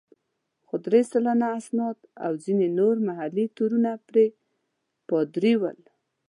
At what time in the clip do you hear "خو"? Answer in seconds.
0.67-0.75